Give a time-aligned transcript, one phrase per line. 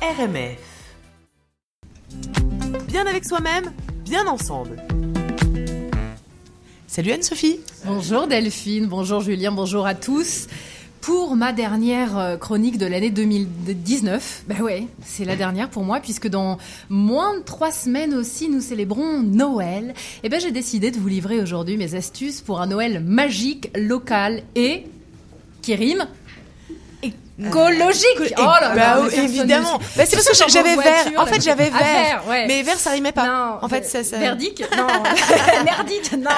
[0.00, 0.94] RMF.
[2.86, 3.72] Bien avec soi-même,
[4.04, 4.80] bien ensemble.
[6.86, 7.58] Salut Anne-Sophie.
[7.84, 10.46] Bonjour Delphine, bonjour Julien, bonjour à tous.
[11.00, 15.98] Pour ma dernière euh, chronique de l'année 2019, bah ouais, c'est la dernière pour moi
[15.98, 16.58] puisque dans
[16.88, 19.94] moins de trois semaines aussi nous célébrons Noël.
[20.22, 24.44] Et ben j'ai décidé de vous livrer aujourd'hui mes astuces pour un Noël magique, local
[24.54, 24.86] et
[25.60, 26.06] qui rime
[27.38, 28.34] écologique.
[28.38, 29.78] oh là là, bah, évidemment.
[29.96, 31.12] Bah, c'est parce que j'avais vert.
[31.16, 32.24] En fait, j'avais vert.
[32.28, 32.46] ouais.
[32.46, 33.26] Mais vert, ça rimait pas.
[33.26, 34.18] Non, en fait, ça, ça...
[34.18, 34.86] Merdique Non.
[35.64, 36.30] Merdique Non.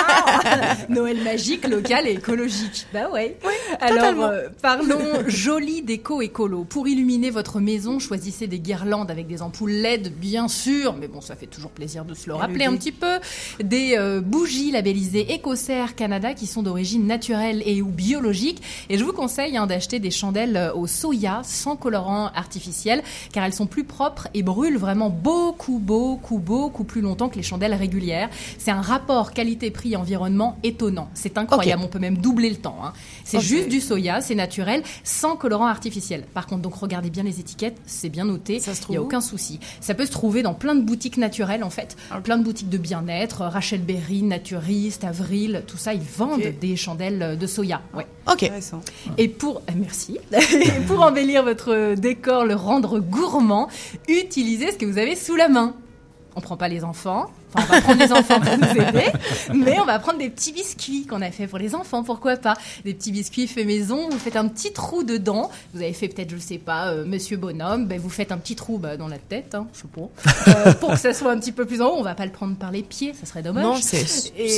[0.88, 2.86] Noël magique, local et écologique.
[2.92, 3.38] Bah ouais.
[3.44, 6.64] Oui, Alors, euh, parlons joli déco écolo.
[6.64, 10.94] Pour illuminer votre maison, choisissez des guirlandes avec des ampoules LED, bien sûr.
[10.94, 13.18] Mais bon, ça fait toujours plaisir de se le rappeler un petit peu.
[13.62, 18.62] Des euh, bougies labellisées Écossaire Canada qui sont d'origine naturelle et ou biologique.
[18.88, 23.44] Et je vous conseille hein, d'acheter des chandelles euh, au soya sans colorant artificiel car
[23.44, 27.74] elles sont plus propres et brûlent vraiment beaucoup, beaucoup, beaucoup plus longtemps que les chandelles
[27.74, 28.28] régulières.
[28.58, 31.08] C'est un rapport qualité-prix environnement étonnant.
[31.14, 31.82] C'est incroyable.
[31.84, 32.78] On peut même doubler le temps.
[32.84, 32.92] Hein.
[33.24, 36.24] C'est juste du soya, c'est naturel, sans colorant artificiel.
[36.34, 38.60] Par contre, donc regardez bien les étiquettes, c'est bien noté.
[38.88, 39.60] Il n'y a aucun souci.
[39.80, 42.78] Ça peut se trouver dans plein de boutiques naturelles en fait, plein de boutiques de
[42.78, 47.82] bien-être, Rachel Berry, Naturiste, Avril, tout ça, ils vendent des chandelles de soya.
[47.94, 48.06] Ouais.
[48.30, 48.50] Ok.
[49.18, 49.72] Et pour eh,
[50.86, 53.68] pour embellir votre décor, le rendre gourmand,
[54.08, 55.74] utilisez ce que vous avez sous la main.
[56.36, 59.06] On prend pas les enfants, Enfin, on va prendre les enfants pour nous aider,
[59.54, 62.54] mais on va prendre des petits biscuits qu'on a fait pour les enfants, pourquoi pas
[62.84, 65.50] Des petits biscuits faits maison, vous faites un petit trou dedans.
[65.74, 68.56] Vous avez fait peut-être, je sais pas, euh, Monsieur Bonhomme, ben, vous faites un petit
[68.56, 71.38] trou bah, dans la tête, hein, je sais pas, euh, pour que ça soit un
[71.38, 71.96] petit peu plus en haut.
[71.96, 73.64] On va pas le prendre par les pieds, ça serait dommage.
[73.64, 74.04] Non, c'est,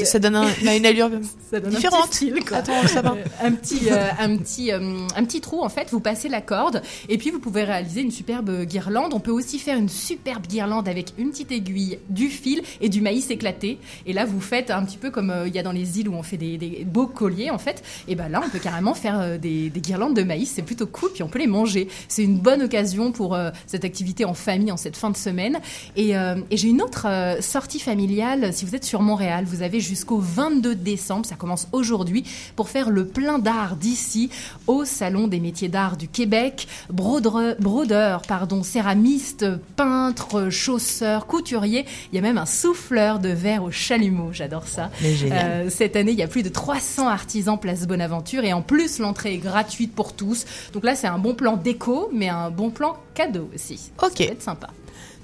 [0.05, 1.11] ça donne une allure
[1.69, 2.05] différente.
[2.05, 3.13] Un petit style, Attends, ça va.
[3.13, 5.89] Euh, un petit, un petit, un petit trou en fait.
[5.91, 9.15] Vous passez la corde et puis vous pouvez réaliser une superbe guirlande.
[9.15, 13.01] On peut aussi faire une superbe guirlande avec une petite aiguille, du fil et du
[13.01, 13.79] maïs éclaté.
[14.05, 16.09] Et là, vous faites un petit peu comme euh, il y a dans les îles
[16.09, 17.83] où on fait des, beaux colliers, en fait.
[18.09, 20.53] Et ben là, on peut carrément faire euh, des, guirlandes de maïs.
[20.55, 21.89] C'est plutôt cool, puis on peut les manger.
[22.09, 25.61] C'est une bonne occasion pour euh, cette activité en famille en cette fin de semaine.
[25.97, 26.13] Et,
[26.51, 27.07] j'ai une autre
[27.41, 28.53] sortie familiale.
[28.53, 32.25] Si vous êtes sur Montréal, vous avez jusqu'au 22 décembre, ça commence aujourd'hui,
[32.57, 34.31] pour faire le plein d'art d'ici
[34.67, 36.67] au Salon des métiers d'art du Québec.
[36.91, 41.87] Brodeur, brodeur pardon, céramiste, peintre, chausseur, couturier.
[42.13, 44.31] Il y a même un souffle fleurs de verre au chalumeau.
[44.33, 44.91] J'adore ça.
[45.03, 48.99] Euh, cette année, il y a plus de 300 artisans place Bonaventure et en plus,
[48.99, 50.45] l'entrée est gratuite pour tous.
[50.73, 53.91] Donc là, c'est un bon plan déco, mais un bon plan cadeau aussi.
[54.03, 54.17] Ok.
[54.17, 54.69] Ça va être sympa.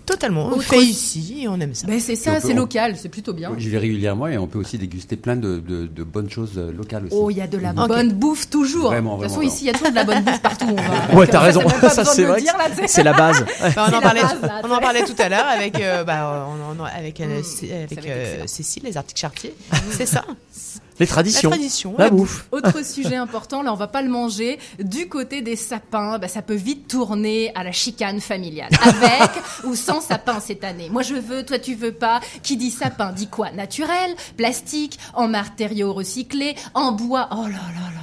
[0.08, 0.50] Totalement.
[0.54, 1.86] On fait ici on aime ça.
[1.86, 3.52] Ben c'est ça, c'est local, c'est plutôt bien.
[3.58, 7.04] J'y vais régulièrement et on peut aussi déguster plein de, de, bonnes choses euh, locales
[7.04, 7.14] aussi.
[7.14, 8.86] Oh, il y a de la bonne bouffe toujours.
[8.86, 10.66] Vraiment, de toute façon, ici, il y a toujours de la bonne bouffe partout.
[10.66, 11.14] Où on va.
[11.18, 11.60] Ouais, t'as raison.
[11.68, 12.42] Ça, c'est vrai.
[12.86, 13.44] C'est la base.
[13.76, 14.22] on, en parlait,
[14.64, 17.74] on en parlait tout à l'heure avec, euh, bah, on, avec, euh, mm.
[17.92, 19.54] avec Cécile, les articles chartiers.
[19.90, 20.24] c'est ça.
[20.98, 21.50] Les traditions.
[21.50, 21.94] La tradition.
[21.98, 22.46] La, bouffe.
[22.52, 24.58] Autre sujet important, là on va pas le manger.
[24.78, 28.70] Du côté des sapins, bah, ça peut vite tourner à la chicane familiale.
[28.82, 29.30] Avec
[29.64, 30.88] ou sans sapin cette année.
[30.90, 32.20] Moi je veux, toi tu veux pas.
[32.42, 33.50] Qui dit sapin dit quoi?
[33.52, 37.28] Naturel, plastique, en matériaux recyclés, en bois.
[37.32, 37.97] Oh là là là là.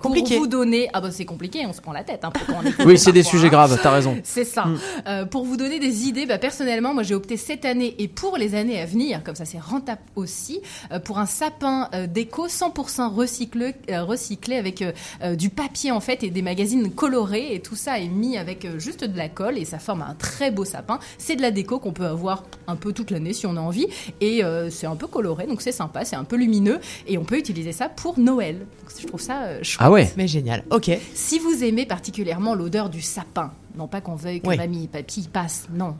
[0.00, 0.34] Compliqué.
[0.34, 2.24] Pour vous donner, ah bah c'est compliqué, on se prend la tête.
[2.24, 2.32] Hein,
[2.86, 4.16] oui, c'est des sujets graves, t'as raison.
[4.24, 4.66] C'est ça.
[4.66, 4.78] Mm.
[5.06, 8.36] Euh, pour vous donner des idées, bah, personnellement, moi j'ai opté cette année et pour
[8.36, 10.60] les années à venir, comme ça c'est rentable aussi,
[10.92, 14.84] euh, pour un sapin euh, déco 100% recyclé, recyclé avec
[15.36, 19.04] du papier en fait et des magazines colorés et tout ça est mis avec juste
[19.04, 20.98] de la colle et ça forme un très beau sapin.
[21.18, 23.86] C'est de la déco qu'on peut avoir un peu toute l'année si on a envie
[24.20, 27.38] et c'est un peu coloré donc c'est sympa, c'est un peu lumineux et on peut
[27.38, 28.58] utiliser ça pour Noël.
[28.58, 29.87] Donc, je trouve ça chouette.
[29.87, 30.12] Ah ouais.
[30.16, 30.64] Mais génial.
[30.70, 30.90] Ok.
[31.14, 35.28] Si vous aimez particulièrement l'odeur du sapin, non pas qu'on veuille que mamie et papy
[35.32, 35.94] passent, non.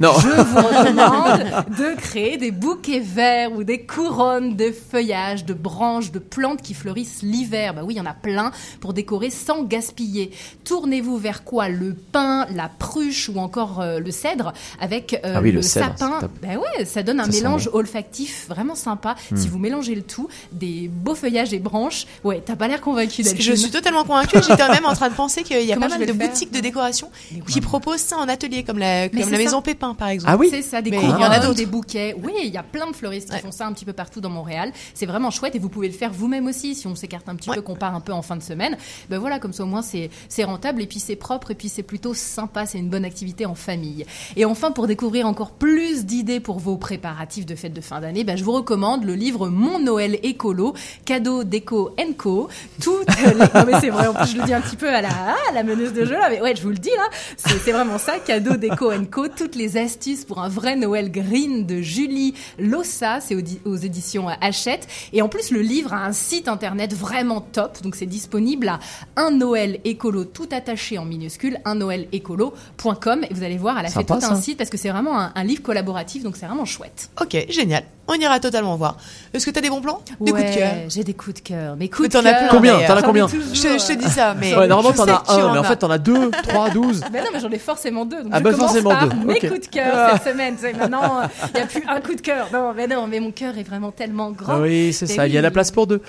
[0.00, 0.12] Non.
[0.18, 6.10] Je vous recommande de créer des bouquets verts ou des couronnes de feuillages, de branches,
[6.10, 7.72] de plantes qui fleurissent l'hiver.
[7.72, 10.32] Bah oui, il y en a plein pour décorer sans gaspiller.
[10.64, 11.68] Tournez-vous vers quoi?
[11.68, 16.18] Le pin, la pruche ou encore euh, le cèdre avec euh, ah oui, le, sapin.
[16.42, 19.14] Bah ouais, ça donne un mélange olfactif vraiment sympa.
[19.36, 19.50] Si hmm.
[19.50, 23.22] vous mélangez le tout, des beaux feuillages et branches, ouais, t'as pas l'air convaincu.
[23.22, 24.38] Je suis totalement convaincue.
[24.42, 27.08] J'étais même en train de penser qu'il y a pas mal de boutiques de décoration
[27.48, 30.32] qui proposent ça en atelier, comme la, comme la maison Pépin, par exemple.
[30.32, 32.14] Ah oui C'est ça, des il y en a d'autres, des bouquets.
[32.22, 34.30] Oui, il y a plein de fleuristes qui font ça un petit peu partout dans
[34.30, 34.72] Montréal.
[34.94, 37.50] C'est vraiment chouette et vous pouvez le faire vous-même aussi si on s'écarte un petit
[37.50, 38.76] peu, qu'on part un peu en fin de semaine.
[39.08, 40.10] Ben voilà, comme ça au moins c'est
[40.44, 43.54] rentable et puis c'est propre et puis c'est plutôt sympa, c'est une bonne activité en
[43.54, 44.06] famille.
[44.36, 48.24] Et enfin, pour découvrir encore plus d'idées pour vos préparatifs de fête de fin d'année,
[48.24, 50.74] ben je vous recommande le livre Mon Noël écolo,
[51.04, 52.48] cadeau déco Co.
[52.82, 53.34] Toutes les...
[53.54, 55.52] Non mais c'est vrai, en plus je le dis un petit peu à la, à
[55.52, 57.08] la meneuse de jeu là, mais ouais, je vous le dis là.
[57.36, 59.28] C'est vraiment ça, cadeau déco Co.
[59.28, 63.20] Toutes les astuces pour un vrai Noël green de Julie Lossa.
[63.20, 64.86] C'est aux, éditions Hachette.
[65.12, 67.82] Et en plus, le livre a un site internet vraiment top.
[67.82, 68.80] Donc c'est disponible à
[69.16, 73.24] un Noël écolo tout attaché en minuscule, un Noël écolo.com.
[73.28, 75.32] Et vous allez voir, elle a fait tout un site parce que c'est vraiment un,
[75.34, 76.22] un livre collaboratif.
[76.22, 77.10] Donc c'est vraiment chouette.
[77.20, 78.96] Ok, génial on ira totalement voir.
[79.32, 80.00] Est-ce que tu as des bons plans?
[80.20, 81.76] Des coups de cœur J'ai des coups de cœur.
[81.76, 82.48] Mais coups de cœur.
[82.50, 83.26] Combien T'en as combien?
[83.28, 84.56] Je, te dis ça, mais.
[84.56, 87.02] Ouais, normalement, t'en as un, mais en fait, t'en as deux, trois, douze.
[87.12, 88.22] Mais non, mais j'en ai forcément deux.
[88.22, 89.26] Donc ah, je bah, forcément par deux.
[89.26, 90.10] Mes coups de cœur ah.
[90.12, 90.56] cette semaine.
[90.78, 91.22] Maintenant,
[91.54, 92.48] il n'y a plus un coup de cœur.
[92.52, 94.54] Non, mais non, mais mon cœur est vraiment tellement grand.
[94.54, 95.26] Ah oui, c'est ça.
[95.26, 96.00] Il y a la place pour deux.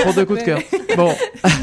[0.00, 0.60] pour deux coups de cœur.
[0.96, 1.14] Bon.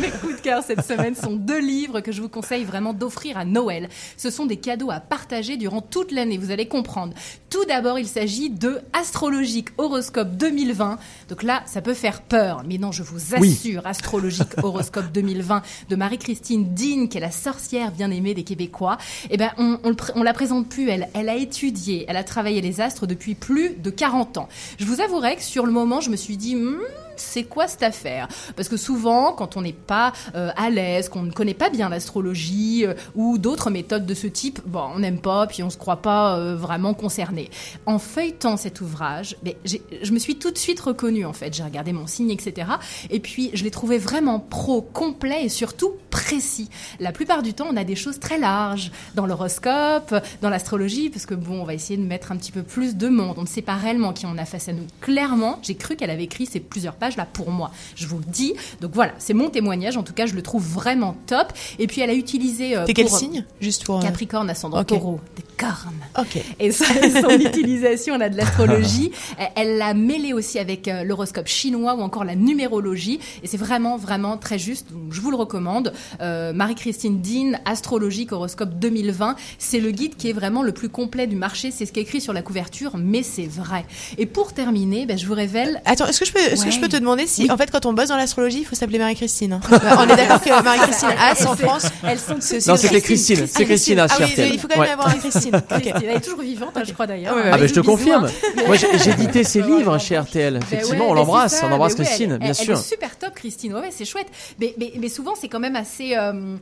[0.02, 3.90] Mes coups cette semaine sont deux livres que je vous conseille vraiment d'offrir à Noël.
[4.16, 6.38] Ce sont des cadeaux à partager durant toute l'année.
[6.38, 7.14] Vous allez comprendre.
[7.50, 11.00] Tout d'abord, il s'agit de Astrologique Horoscope 2020.
[11.30, 15.96] Donc là, ça peut faire peur, mais non, je vous assure, astrologique horoscope 2020 de
[15.96, 18.98] Marie-Christine Dean, qui est la sorcière bien aimée des Québécois.
[19.32, 19.80] Eh ben, on,
[20.16, 20.90] on, la présente plus.
[20.90, 24.50] Elle, elle a étudié, elle a travaillé les astres depuis plus de 40 ans.
[24.78, 26.56] Je vous avouerai que sur le moment, je me suis dit.
[26.56, 26.78] Hmm,
[27.20, 28.28] c'est quoi cette affaire?
[28.56, 31.90] Parce que souvent, quand on n'est pas euh, à l'aise, qu'on ne connaît pas bien
[31.90, 35.78] l'astrologie euh, ou d'autres méthodes de ce type, bon, on n'aime pas, puis on se
[35.78, 37.50] croit pas euh, vraiment concerné.
[37.86, 41.54] En feuilletant cet ouvrage, ben, je me suis tout de suite reconnue en fait.
[41.54, 42.68] J'ai regardé mon signe, etc.
[43.10, 46.70] Et puis je l'ai trouvé vraiment pro, complet et surtout précis.
[47.00, 51.26] La plupart du temps, on a des choses très larges dans l'horoscope, dans l'astrologie, parce
[51.26, 53.36] que bon, on va essayer de mettre un petit peu plus de monde.
[53.38, 54.86] On ne sait pas réellement qui on a face à nous.
[55.02, 57.72] Clairement, j'ai cru qu'elle avait écrit ces plusieurs pages là pour moi.
[57.96, 58.54] Je vous le dis.
[58.82, 59.98] Donc voilà, c'est mon témoignage.
[59.98, 61.54] En tout cas, je le trouve vraiment top.
[61.78, 62.76] Et puis elle a utilisé.
[62.76, 63.46] Euh, T'es quel signe?
[63.62, 63.98] Juste pour.
[63.98, 65.20] Euh, Capricorne, ascendant taureau.
[65.58, 66.26] Cornes.
[66.60, 66.86] Et son
[67.40, 69.12] utilisation là de l'astrologie,
[69.56, 73.20] elle l'a mêlé aussi avec euh, l'horoscope chinois ou encore la numérologie.
[73.44, 74.92] Et c'est vraiment, vraiment très juste.
[74.92, 75.94] Donc je vous le recommande.
[76.20, 79.36] Marie-Christine Dean, astrologique horoscope 2020.
[79.58, 81.72] C'est le guide qui est vraiment le plus complet du marché.
[81.72, 83.86] C'est ce qui est écrit sur la couverture, mais c'est vrai.
[84.18, 85.82] Et pour terminer, ben, je vous révèle.
[85.86, 87.86] Attends, est-ce que je peux, est-ce que je peux te demander si, en fait, quand
[87.86, 89.54] on bosse dans l'astrologie, il faut s'appeler Marie-Christine.
[89.54, 89.60] Hein.
[89.72, 92.36] on est d'accord que Marie-Christine As en France, elles sont
[92.68, 93.46] Non, c'était Christine.
[93.48, 94.08] C'est Christine As.
[94.12, 95.45] Ah oui, il faut quand même avoir une Christine.
[95.52, 97.36] Elle est toujours vivante, hein, je crois d'ailleurs.
[97.52, 98.30] Ah, ben je te confirme.
[98.68, 100.54] Moi, j'ai édité ses livres chez RTL.
[100.54, 101.62] Ben Effectivement, on l'embrasse.
[101.64, 102.78] On embrasse Christine, bien sûr.
[102.78, 103.74] Super top, Christine.
[103.74, 104.28] Ouais, c'est chouette.
[104.60, 106.16] Mais souvent, c'est quand même assez.
[106.16, 106.56] Euh,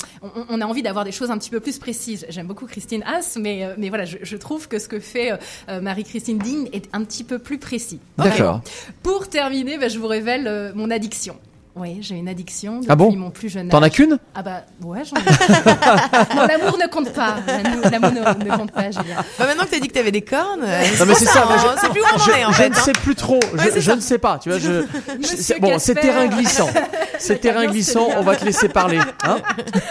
[0.50, 2.26] on a envie d'avoir des choses un petit peu plus précises.
[2.30, 5.34] J'aime beaucoup Christine As, mais euh, mais voilà, je trouve que ce que fait
[5.70, 8.00] euh, Marie-Christine Digne est un petit peu plus précis.
[8.18, 8.62] D'accord.
[9.02, 11.38] Pour terminer, ben, je vous révèle mon addiction.
[11.76, 13.72] Oui, j'ai une addiction depuis ah bon mon plus jeune âge.
[13.72, 14.20] T'en as qu'une?
[14.36, 16.36] Ah bah ouais, j'en ai.
[16.36, 17.38] non, l'amour ne compte pas.
[17.48, 19.16] L'amour ne, compte pas, Julien.
[19.40, 21.48] Bah maintenant que t'as dit que t'avais des cornes, non mais c'est ça.
[21.82, 22.64] je, plus où on en est en je, fait.
[22.66, 23.40] Je ne sais plus trop.
[23.56, 24.38] Je, je ne sais pas.
[24.38, 25.60] Tu vois, je.
[25.60, 26.70] bon, c'est terrain glissant.
[27.18, 28.08] C'est terrain glissant.
[28.18, 29.00] On va te laisser parler.
[29.24, 29.38] Hein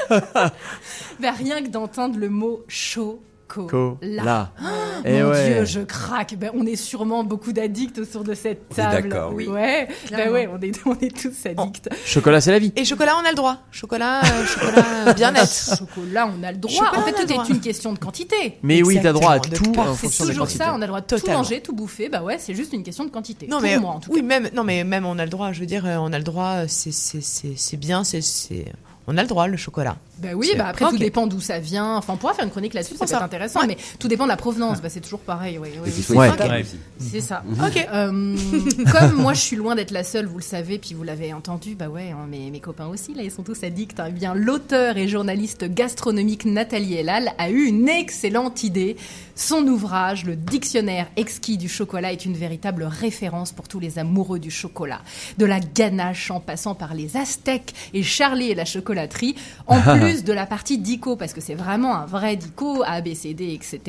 [1.21, 3.21] bah, rien que d'entendre le mot chaud
[4.03, 4.51] Là.
[4.61, 6.35] Oh, mon Dieu, je craque.
[6.39, 9.09] Ben, on est sûrement beaucoup d'addicts autour de cette table.
[9.09, 9.47] D'accord, oui.
[9.47, 11.89] Ouais, ben ouais, on est, on est tous addicts.
[12.05, 12.73] Chocolat, c'est la vie.
[12.77, 13.59] Et chocolat, on a le droit.
[13.71, 15.77] Chocolat, euh, chocolat bien-être.
[15.79, 16.93] chocolat, on a le droit.
[16.97, 18.59] en fait, tout est une question de quantité.
[18.63, 21.31] Mais oui, t'as droit à tout C'est toujours ça, on a le droit de tout
[21.31, 22.09] manger, tout bouffer.
[22.09, 23.47] Bah ouais, c'est juste une question de quantité.
[23.47, 25.53] Non, mais, moi, en tout oui, même, non, mais même on a le droit.
[25.53, 26.67] Je veux dire, euh, on a le droit.
[26.69, 28.23] C'est bien, c'est
[29.07, 29.97] on a le droit, le chocolat.
[30.23, 31.97] Ben oui, bah après tout dépend d'où ça vient.
[31.97, 34.29] Enfin, on pourra faire une chronique là-dessus, ça peut être intéressant, mais tout dépend de
[34.29, 34.81] la provenance.
[34.81, 35.59] Bah, c'est toujours pareil.
[35.59, 35.71] Oui,
[36.99, 37.43] C'est ça.
[37.61, 37.89] Ok.
[37.93, 38.37] Euh,
[38.93, 41.75] comme moi, je suis loin d'être la seule, vous le savez, puis vous l'avez entendu.
[41.75, 43.99] Bah ouais, hein, mes, mes copains aussi, là, ils sont tous addicts.
[43.99, 44.07] Hein.
[44.09, 48.97] Eh bien, l'auteur et journaliste gastronomique Nathalie Elal a eu une excellente idée.
[49.35, 54.39] Son ouvrage, Le Dictionnaire exquis du chocolat, est une véritable référence pour tous les amoureux
[54.39, 55.01] du chocolat.
[55.39, 59.35] De la ganache en passant par les Aztèques et Charlie et la chocolaterie,
[59.67, 63.81] en plus de la partie dico, parce que c'est vraiment un vrai dico, A, etc.,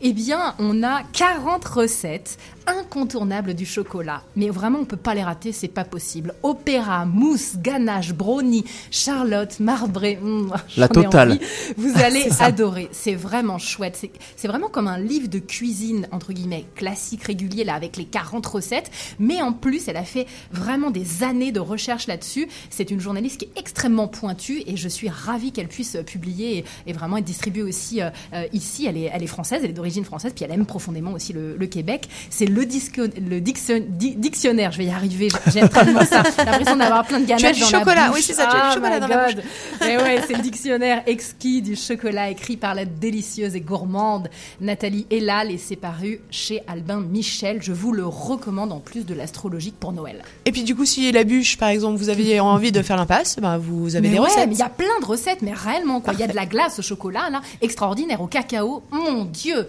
[0.00, 2.38] eh bien, on a 40 recettes
[2.70, 4.22] incontournables du chocolat.
[4.36, 6.34] Mais vraiment, on peut pas les rater, c'est pas possible.
[6.42, 10.18] Opéra, mousse, ganache, brownie, charlotte, marbré.
[10.20, 11.38] Hmm, la totale.
[11.76, 12.88] Vous allez adorer.
[12.92, 14.00] C'est vraiment chouette.
[14.36, 18.46] C'est vraiment comme un livre de cuisine, entre guillemets, classique, régulier, là, avec les 40
[18.46, 18.90] recettes.
[19.18, 22.48] Mais en plus, elle a fait vraiment des années de recherche là-dessus.
[22.70, 26.92] C'est une journaliste qui est extrêmement pointue et je suis ravie qu'elle puisse publier et,
[26.92, 28.86] vraiment être distribuée aussi euh, euh, ici.
[28.86, 31.56] Elle est, elle est française, elle est d'origine française, puis elle aime profondément aussi le,
[31.56, 32.08] le Québec.
[32.28, 36.22] C'est le le, le dictionnaire, je vais y arriver, j'aime tellement ça.
[36.38, 38.68] J'ai l'impression d'avoir plein de ganaches tu as du chocolat, oui c'est ça, tu as
[38.68, 39.42] du chocolat dans la bouche.
[39.82, 44.28] Et ouais, c'est le dictionnaire exquis du chocolat écrit par la délicieuse et gourmande
[44.60, 47.62] Nathalie Elal et c'est paru chez Albin Michel.
[47.62, 50.22] Je vous le recommande en plus de l'astrologique pour Noël.
[50.44, 53.36] Et puis du coup, si la bûche, par exemple, vous avez envie de faire l'impasse,
[53.40, 54.48] ben, vous avez des recettes.
[54.50, 56.12] Il y a plein de recettes, mais réellement, quoi.
[56.12, 58.82] Il y a de la glace au chocolat, là, extraordinaire, au cacao.
[58.90, 59.66] Mon Dieu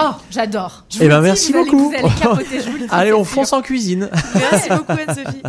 [0.00, 0.84] Oh, j'adore.
[1.00, 1.92] Eh ben, merci beaucoup.
[2.90, 4.08] allez, on fonce en cuisine.
[4.34, 5.42] Merci beaucoup, Anne-Sophie.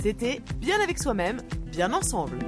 [0.00, 1.38] C'était Bien avec soi-même,
[1.72, 2.38] bien ensemble.